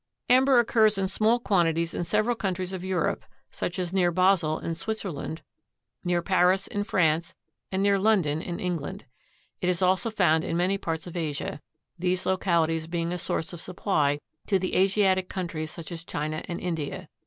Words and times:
Amber 0.31 0.57
occurs 0.57 0.97
in 0.97 1.07
small 1.07 1.39
quantities 1.39 1.93
in 1.93 2.03
several 2.03 2.35
countries 2.35 2.73
of 2.73 2.83
Europe, 2.83 3.23
such 3.51 3.77
as 3.77 3.93
near 3.93 4.09
Basel 4.11 4.57
in 4.57 4.73
Switzerland, 4.73 5.43
near 6.03 6.23
Paris 6.23 6.65
in 6.65 6.83
France, 6.83 7.35
and 7.71 7.83
near 7.83 7.99
London 7.99 8.41
in 8.41 8.59
England. 8.59 9.05
It 9.61 9.69
is 9.69 9.83
also 9.83 10.09
found 10.09 10.43
in 10.43 10.57
many 10.57 10.79
parts 10.79 11.05
of 11.05 11.15
Asia, 11.15 11.61
these 11.99 12.25
localities 12.25 12.87
being 12.87 13.11
a 13.13 13.19
source 13.19 13.53
of 13.53 13.61
supply 13.61 14.19
to 14.47 14.57
the 14.57 14.73
Asiatic 14.75 15.29
countries 15.29 15.69
such 15.69 15.91
as 15.91 16.03
China 16.03 16.41
and 16.47 16.59
India. 16.59 17.07